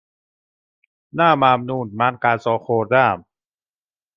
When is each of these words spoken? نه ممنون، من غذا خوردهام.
نه 1.17 1.27
ممنون، 1.43 1.87
من 1.99 2.13
غذا 2.23 2.55
خوردهام. 2.65 3.19